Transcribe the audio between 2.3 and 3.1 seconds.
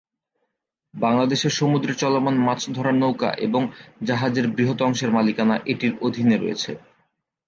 মাছ ধরার